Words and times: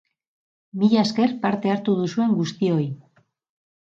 Mila 0.83 1.03
esker 1.09 1.35
parte 1.43 1.71
hartu 1.73 1.95
duzuen 1.99 2.33
guztioi! 2.39 2.89